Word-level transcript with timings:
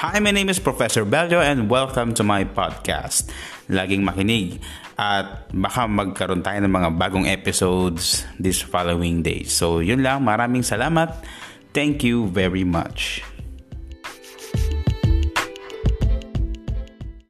Hi, 0.00 0.16
my 0.16 0.32
name 0.32 0.48
is 0.48 0.56
Professor 0.56 1.04
Bello 1.04 1.44
and 1.44 1.68
welcome 1.68 2.16
to 2.16 2.24
my 2.24 2.48
podcast. 2.48 3.28
Laging 3.68 4.00
makinig 4.00 4.56
at 4.96 5.44
baka 5.52 5.84
magkaroon 5.84 6.40
tayo 6.40 6.56
ng 6.64 6.72
mga 6.72 6.96
bagong 6.96 7.28
episodes 7.28 8.24
this 8.40 8.64
following 8.64 9.20
days. 9.20 9.52
So, 9.52 9.84
yun 9.84 10.00
lang. 10.00 10.24
Maraming 10.24 10.64
salamat. 10.64 11.20
Thank 11.76 12.00
you 12.00 12.32
very 12.32 12.64
much. 12.64 13.20